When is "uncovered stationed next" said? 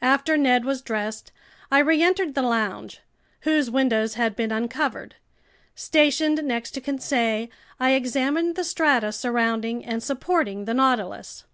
4.50-6.70